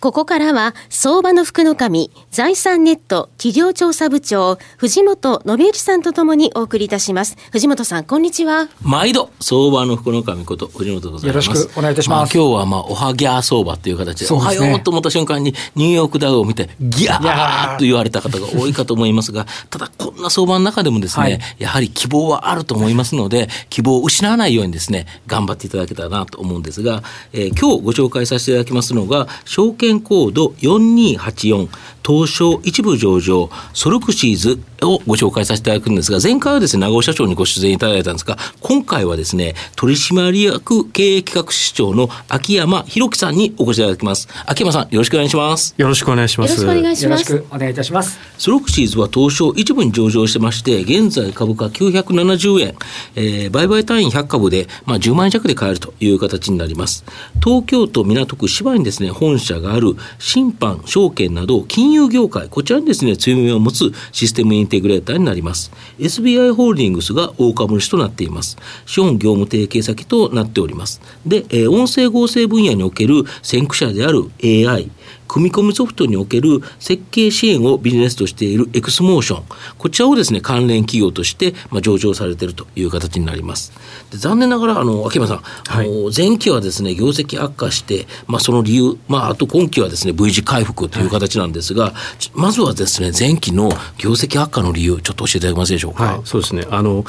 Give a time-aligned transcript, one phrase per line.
[0.00, 7.36] ここからは、相場の福の神、財産ネット企業調査部長、藤本信之さんとともにお送りいたします。
[7.50, 8.68] 藤本さん、こんにちは。
[8.80, 11.48] 毎度、相場の福の神こと、藤本でございます。
[11.48, 12.38] よろしくお願いいたします。
[12.38, 31.68] まあ、今日は、まあ、おはぎゃー相場という形で、でね、おはようと思った瞬間に、ニューヨークダウを見て、ギャーと言われた方が多いかと思いますが、 ただ、こんな相場の中でもですね、はい、やはり希望はあると思いますので、希望を失わないようにですね、頑張っていただけたらなと思うんですが、えー、今日ご紹介させていただきますのが、証券コード4284
[32.06, 44.28] 東証一部上場ソルクシーズをご紹介させていただくんですが、前回はですね、長尾社長にご出演いただいたんですが、今回はですね、取締役経営企画室長の秋山博樹さんにお越しいただきます。
[44.46, 45.74] 秋山さん、よろしくお願いします。
[45.76, 46.62] よろしくお願いします。
[46.62, 47.32] よろしくお願いします。
[47.32, 48.18] よろしくお願いいたします。
[48.38, 52.74] ソルクシーズは東証一部に上場してまして、現在株価970円、
[53.16, 57.04] えー、売買単位100株で、まあ、10万円弱で買えるという形になります。
[57.42, 65.70] 東京都港区芝にですね、本社がある審判、証券など金融業界、こちらにですね、強みを持つシステムインテグレーターになります。
[65.98, 68.56] SBI ホールディングスが大株主となっています。
[68.86, 71.00] 資本業務提携先となっております。
[71.26, 74.90] で、えー、音声合成分野における先駆者である AI、
[75.26, 79.44] 組み込みソフトにおける設計支援をビジネスとしているエクスモーション、
[79.76, 83.72] こちらをですね、関連企業として、まあ、上場されているという形になります。
[84.10, 91.94] で残念ながら、あの、秋山さん、はい、あの前期はですね、業績悪化して、まあ、その理由、まあ、あと今期はですね、V 字回復という形なんですが、はい、
[92.34, 96.04] まずはですね、前期の業績悪化の理由、ちょっと教えていただけますでしょうか？
[96.04, 96.66] はい、そうですね。
[96.70, 97.04] あの、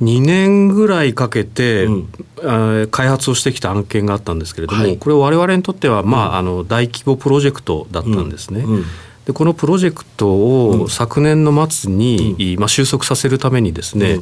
[0.00, 8.60] 2年ぐらいかけて、うん、開発をしてきた案件があったんですけれども、はい、これ我々にとっては、まあ、あの大規模プロジェクトだったんですね。
[8.60, 8.74] うん。
[8.76, 8.84] うん。
[9.26, 14.20] でこのプロジェクトを昨年の末に、まあ、収束させるためにですね、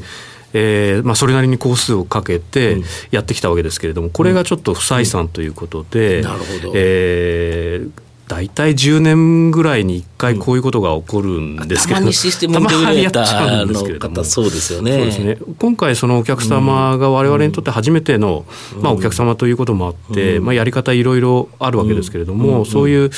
[0.52, 2.78] えーまあ、それなりに工数をかけて
[3.10, 6.72] やってきたわけですけれどもこれがちょっと不採算ということで、なるほど。
[6.74, 7.90] えー、
[8.28, 14.92] 大体10年ぐらいに1回こういうことが起こるんですけど、うん、たまにシステムインテグレーターの方そうですよね。
[14.92, 15.38] そうですね。
[15.58, 18.44] 今回そのお客様が我々にとって初めての、
[18.76, 23.10] うん、まあ、お客様ということもあって、うん、まあ、やり方いろいろあるわけですけれども、そういう、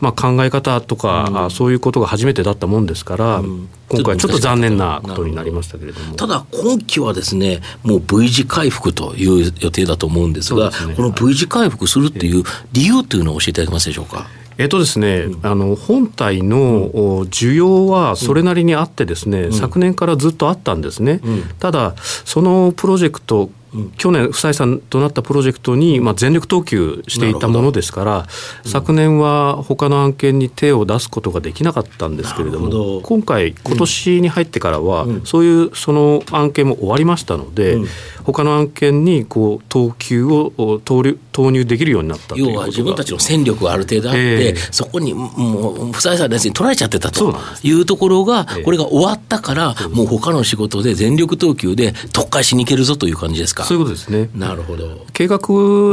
[0.00, 3.42] まあ、考え方とか、そういうことが初めてだったもんですから、
[3.88, 6.16] 今回ちょっと残念なことになりましたけれども。
[6.16, 14.26] ただ今期はですねもう V 字回復という予定だと思うんですが、ね、この V 字回復するっていう理由というのを教えていただけますでしょうか？
[14.58, 16.90] えっとですね、うん、あの本体の
[17.26, 21.94] 需要はそれなりにあってですね、うん、昨年からずっとあったんですね、うん、ただ
[22.24, 23.50] そのプロジェクト
[23.96, 28.26] 去年不採算となったプロジェクトに、まあ、全力投球していたものですから、
[28.64, 33.00] うん、昨年は他の案件に手を出すことができなかったんですけれどもど。
[33.02, 37.88] 今回今年に入ってからは、うん、そういうその案件も終わりましたので、うん、
[38.24, 53.63] 他の案件にこう投球を投入投入できるようになった要は自分たちの戦力がある程度あって、えー、そこにもう不採算のやつに取られちゃってたというところが、これが終わったから、もう他の仕事で全力投球で特化しに行けるぞという感じですか？
[53.64, 54.30] そういうことですね。
[54.34, 55.06] なるほど。
[55.12, 55.38] 計画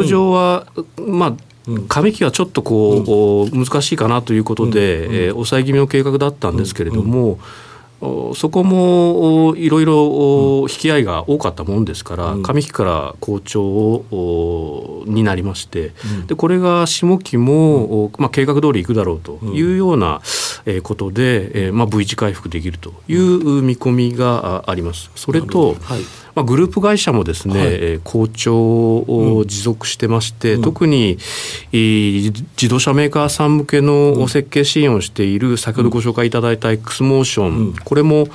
[0.06, 0.68] 上は、
[0.98, 1.34] うん、まあ
[1.88, 7.40] 上期はちょっとこう、うん、難しいかなということで、うん、えー、抑え気味の計画だったんですけれども、
[8.36, 15.92] そこもいろいろ引き合いが多かったもんですから、上期から好調になりまして、
[16.26, 20.22] でこれが下期も、まあ、計画通りいくだろうというような
[20.82, 25.12] ことで、まあ、V 字回復できるという見込みがあります。
[25.16, 26.02] それと、はい
[26.36, 31.18] まあ、グループ会社もですね、はい、好調を持続してまして、うん、特に
[31.72, 38.28] 自動車メーカーさん向けの設計支援をしている先ほどご紹介いただいた エクスモーション、うん、これも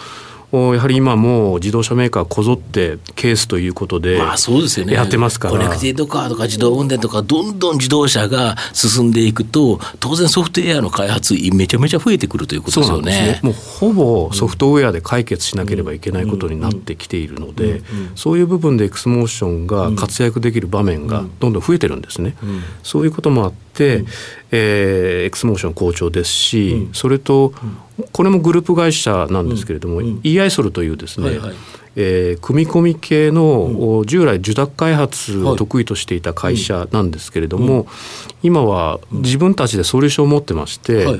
[0.53, 13.13] やはり今も自動車メーカーこぞってケースということでやってますから、まあ、コネクティッドカーとか自動運転とかどんどん自動車が進んでいくと当然ソフトウェアの開発めちゃめちゃ増えてくるということですよね。
[13.13, 13.41] ね。
[13.43, 17.83] もうほぼソフトウェアで解決しなければいけないことになってきているので
[18.15, 22.37] そういう部分でエクスモーションが活躍できる場面がどんどん増えてるんですね。
[22.83, 24.07] そういうこともあって、うん、
[24.51, 27.53] えー、エクスモーション好調ですし、うん、それと、
[28.13, 31.55] これもグループ会社なんですけれども、うん、e アイソルというですね、はいはい
[31.97, 37.87] えー、組み込み系の、従来受託開発を得意としていた会社なんですけれども、
[38.43, 41.19] 今は自分たちでソリューションを持ってまして、はいはい。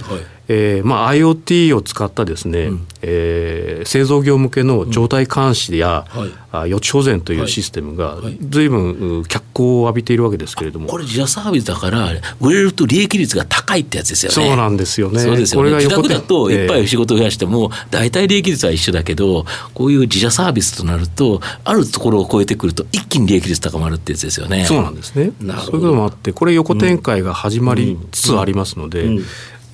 [0.49, 6.21] えーまあ、IoT を使ったですね、うん、えー、製造業向けの状態監視や、うん。
[6.21, 14.49] はい、あ予知保全というシステムが随分脚光を浴びているわけですけれども、これ自社サービスだから売れると利益率が高いってやつですよね。
[14.49, 15.19] そうなんですよね。
[15.19, 15.71] そうですよね。
[15.73, 29.25] 自宅だといっぱい仕事を増やしても、大体利益率は一緒だけどこういう自社サービスとなるとあるところを超えてくると一気に利益率高まるってやつですよねそうなんですねそういうこともあってこれ横展開が始まりつつありますので、うんうん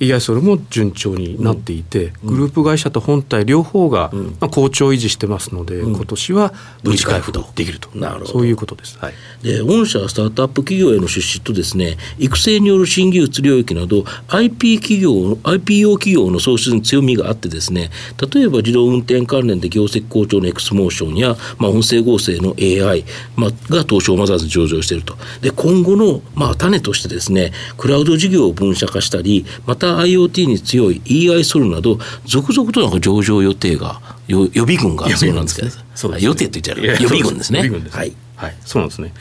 [0.07, 6.53] EI それも順調になっていて、グループ会社と本体両方が、まあ、好調維持してますので、今年は
[6.83, 8.97] V 字回復できるとなるほどそういうことです。
[8.99, 9.13] はい、
[9.43, 17.89] で御社スタートアップ企業への出資とですね育成による新技術領域など IP 企業 IPO 企業の創出に強みがあってですね
[18.33, 23.05] 例えば自動運転関連で業績好調のエクスモーションや、まあ、音声合成の AI、
[23.35, 37.01] まあ、が東証マザーズに上場しているとで今後の、まあ、種としてですねクラウド事業を分社化したりまた IoT に強い EI ソルなど続々となんか上場予定が予備軍がそうなんですけど、ね、予定って言っちゃう。
[37.01, 37.69] 予備軍ですね。
[37.91, 39.13] はい、はい、そうなんですね。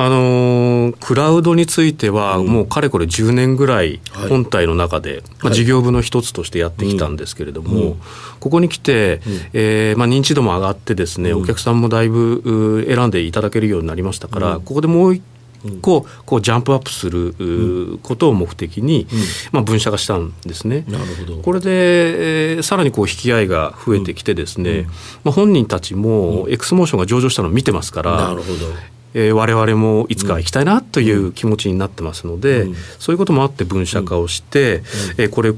[0.00, 7.94] あのー、クラウドについては、もうかれこれ10年ぐらい本体の中で、はい、まあ、事業部の一つとしてやってきたんですけれども、はい
[8.38, 15.22] ここに来て、うん、えー、まあ、認知度も上がってですね、お客さんもだいぶ選んでいただけるようになりましたから、ここでもう一
[15.80, 19.06] こうこうジャンプアップすることを目的に、
[19.52, 20.84] まあ、分社化したんですね。
[20.88, 21.42] なるほど。
[21.42, 24.86] これで、えー、さらにこう引き合いが増えてきてですね、
[25.24, 28.16] まあ、本人たちもエクスモーションが上場したのを見てますから。
[28.28, 28.98] なるほど。
[29.14, 35.54] えー、我々もいつか行きたいなという気持ちになってますので、うん、そういうこともあって分社化をして、うん、えー、これ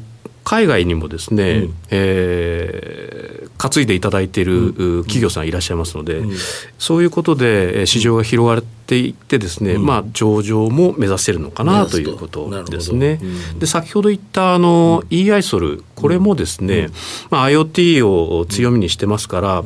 [0.50, 4.72] 海外にもですね、うん、えー、担いでいただいている
[5.04, 6.36] 企業さんいらっしゃいますので、うん、
[6.76, 12.00] そういうことで市場が広がっていってですね、うん、まあ上場も目指せるのかなと。
[12.00, 13.20] いうことですね。
[13.60, 16.88] で先ほど言ったあの EI ソルこれもですね、
[17.30, 19.64] まあ IoT を強みにしてますから。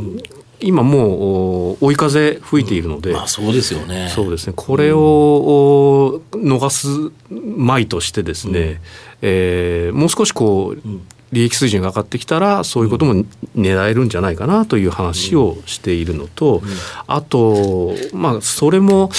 [0.60, 4.08] 今もう追い風吹いているので、まあ、そうですよね。
[4.14, 4.52] そうですね。
[4.56, 8.80] これを逃すまいとしてですね、
[9.22, 10.88] えー、もう少しこう、
[11.32, 13.24] 利益水準が上がってきたらそういうことも
[13.56, 16.62] 狙えるんじゃないかなという話をしているのと、
[17.08, 19.10] あとまあそれも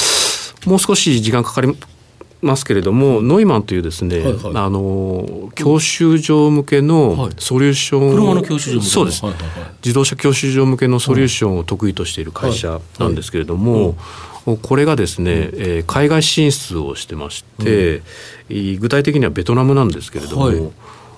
[0.65, 1.75] もう少し時間かかり
[2.45, 13.95] ますけれどもノイマンというですね、はいはい、あの教習所向けのソリューション、はい、車の教習所そうです、はいはいはい、自動車教習所向けのソリューションを得意としている会社なんですけれども、
[14.61, 18.03] これがですね、うん、えー、海外進出をしてまして、
[18.49, 20.57] うん、具体的にはベトナムなんですけれども、はい、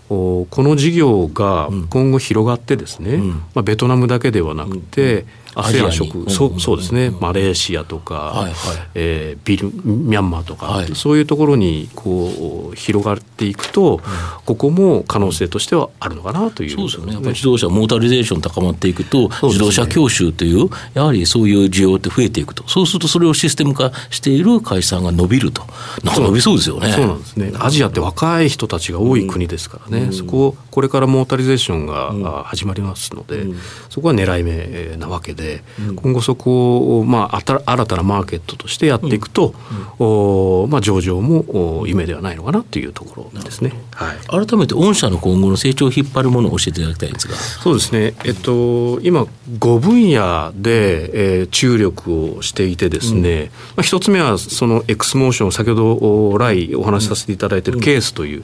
[0.10, 5.26] この事業が今後広がってですね、うん、まあ、ベトナムだけではなくて、
[5.59, 8.54] アセアン諸そうそうですね、マレーシアとか、はいはい、
[8.95, 14.01] えー、ビルミャンマーとか、はい、そういうところにこう広がっていくと、うん、
[14.45, 25.63] ここも可能性としてはあるのかなという、そうですよね、やっぱり自動車、モータリゼーション高まっていくと、自動車教習という、やはりそういう需要って増えていくと、そうするとそれをシステム化している会社が伸びると、
[26.04, 26.92] なんか伸びそうですよね。
[26.92, 27.51] そうなんですね。
[27.59, 33.60] アジアって若い人たちが多い国ですからね、うん、そこ、これからモータリゼーションが始まりますので、うん、
[33.90, 35.48] そこは狙い目なわけで。
[35.48, 39.54] で、うん、今後そこを、まあ、新たなマーケットとしてやっていくと、
[40.00, 47.36] うん、おまあ、上場も夢ではないのかなというところですね、はい、改めて御社の今後の成長を引っ張るものを教えていただきたいんですが。
[47.36, 49.26] そうですね、えっと、今
[49.60, 58.44] 5分野で、えー、注力をしていてですね、うん、まあ、一つ目はそのエクスモーション先ほど来お話しさせていただいているケースという、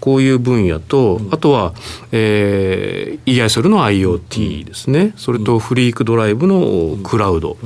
[0.00, 1.71] こういう分野と、あとは、
[2.12, 7.56] えー、EI ソルの IoT ですね、それとフリークドライブブのクラウド、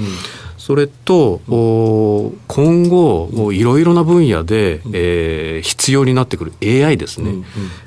[0.59, 7.33] それと、今後いろいろな分野で、えー、必要になってくる AI ですね、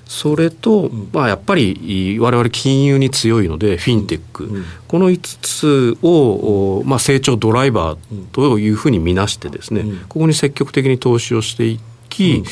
[0.05, 12.43] それと、まあ、やっぱり我々金融に強いのでフィンテック、この5つを、まあ、成長ドライバーというふうに見なしてですね、ここに積極的に投資をしていってき、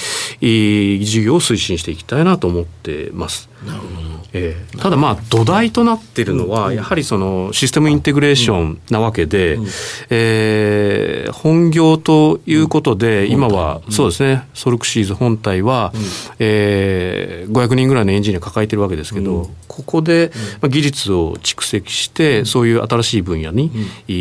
[0.41, 3.49] うん、事業を推進していきたいなと思ってます。
[3.65, 9.67] なるほどえー、ただまあ土台となっているのはやはりそのシステムインテグレーションなわけで、うん、
[10.09, 16.01] えー、本業ということで今はそうですねソルクシーズ本体は、うん、
[16.39, 20.31] えー、500人ぐらいのエンジニア抱えてるわけですけど、うん、ここで、
[20.61, 23.71] まあ、技術を蓄積してそういう新しい分野に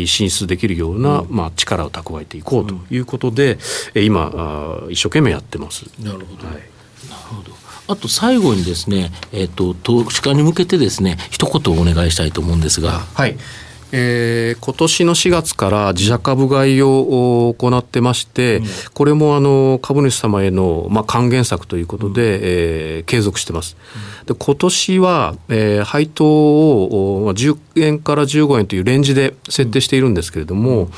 [0.07, 3.57] 進出できるような、まあ、力を蓄えていこうということで
[3.95, 5.85] 今あ一生懸命やってます。
[5.99, 6.76] なるほど、はい、
[7.09, 12.99] なるほどあと最後にですね、えっ、ー、と投資家に向けてですね一言お願いしたいと思うんですが。
[13.13, 13.37] はい。
[13.93, 23.77] えー、今年の4月から自社株買いを行ってまして、うん、これもあの株主様への、まあ、還元策ということで、うん、えー、継続してます。
[24.19, 30.91] うん、で今年は、えー、配当を10円から15円というレンジで設定しているんですけれども、うん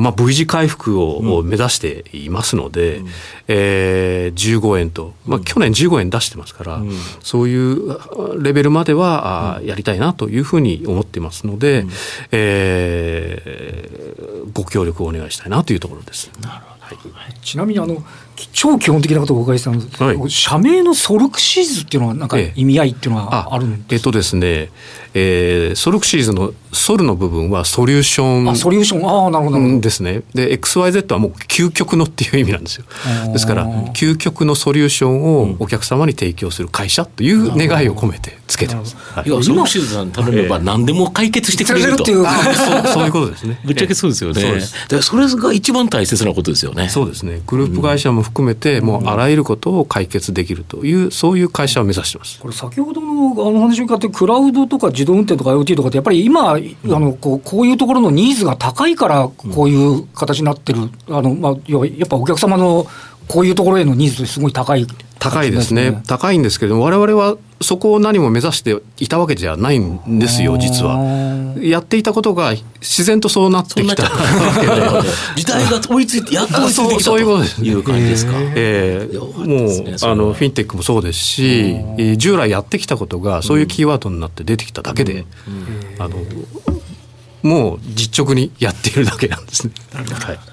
[0.00, 3.08] まあ、V 字回復を目指していますので、うん、
[3.48, 11.90] えー、15円と、まあ、去年15円出してますから、うん、そういうレベルまでは、うん、やりたいなというふうに思っていますので、うん、
[12.32, 16.30] えー、ご協力をお願いしたいなというところです。
[16.40, 16.72] なるほど。
[17.42, 18.02] ちなみにあの
[18.52, 24.70] 超基本的なことをお伺いしたんですけど、はい、社名のソルクシーズっていうのはなんか意味合いっていうのはあるんですか、ええっとですね、
[25.14, 29.08] えー、ソルクシーズのソルの部分はソリューションあソリューション。
[29.08, 30.22] ああなるほどですね。
[30.34, 32.84] で XYZ はもう究極のっていう意味なんですよ。
[33.32, 43.60] ですから究極のソリューションをお客様に提供する会社という願いを込めてつけてます、はい、要はソルクシーズさん頼めば何でも解決してくれると、えー、そういうことですね。
[43.64, 46.88] ぶっちゃけそうですよね、えー、それが一番大切なことですよね。
[46.88, 47.42] そうですね。
[47.46, 52.40] グループ会社も含めて、もうあらゆることを解決できるというそういう会社を目指してます。
[52.40, 62.86] これ先ほどのあの話に伺ってクラウドとか自動運転とか IoT とかってやっぱり今、あのこうこういうところのニーズが高いからこういう形になってる、あのまあ、やっぱお客様の
[63.28, 64.88] こういうところへのニーズってすごい高い、ね、
[65.22, 66.02] 高いですね。
[66.08, 70.98] 高いんですけれども我々はそこを何も目指していたわけじゃないんですよ実は。
[71.60, 74.10] やっていたことが自然とそうなってきた
[75.36, 77.18] 時代が追いついてやっと追いついてきたと。
[77.62, 81.76] いう感じですか、えー、もうあのフィンテックもそうですし
[82.16, 85.24] 従来やってきたことがそういうキーワードになって出てきただけで、
[85.98, 86.16] あの
[87.42, 89.72] もう実直にやっているだけなんですね。
[89.92, 90.51] はい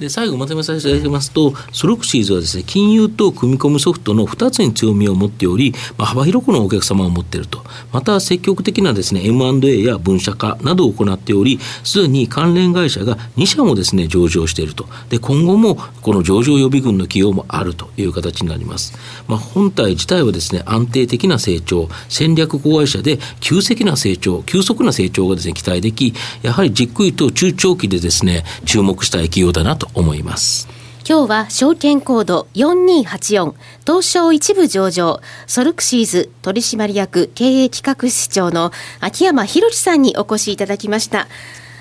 [0.00, 7.64] で最後まとめさせていただきますとソロクシーズはですね金融と組み込むソフトの2つに強みを持っており、まあ、幅広くのお客様を持っていると。
[7.92, 14.86] また積極的なですね M&A や分社化などを行っておりすでに関連会社が2社もですね上場していると。
[15.08, 18.94] で今後もこの上場予備軍の企業もあるという形になります、
[19.26, 30.68] まあ、本体自体はですね安定的な成長戦略子会社で急速な成長急速な成長がですね期待できやはりじっくりと中長期でですね注目したい企業だなと思います。
[31.08, 33.54] 今日は証券コード4284
[33.86, 41.26] 東証一部上場ソルクシーズ取締役経営企画室長の秋山博さんにお越しいただきました。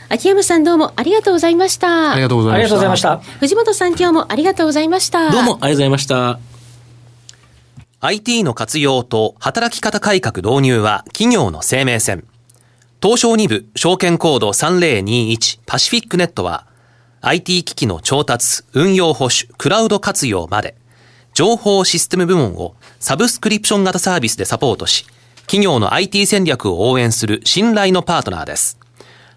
[0.08, 2.14] 秋山さんどうもありがとうございました。
[2.14, 3.18] ありがとうございました。
[3.18, 5.30] 藤本さん今日もありがとうございました。
[5.30, 6.40] どうもありがとうございました。
[8.00, 12.24] IT の活用と働き方改革導入は企業の生命線。
[13.02, 16.67] 東証2部証券コード3021パシフィックネットは
[17.28, 20.76] IT 機器の調達、運用保守、クラウド活用まで、
[21.34, 25.06] 情報システム部門をサブスクリプション型サービスでサポートし、
[25.42, 28.80] 企業の IT 戦略を応援する信頼のパートナーです。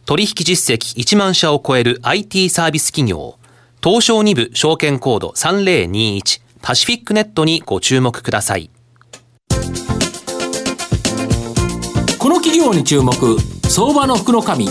[0.06, 3.38] 取引実績1万社を超える IT サービス企業、
[3.82, 8.70] 東証2部証券コード3021パシフィックネットにご注目ください。
[12.18, 13.14] この企業に注目、
[13.68, 14.68] 相場の福の神。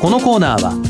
[0.00, 0.89] このコーナーは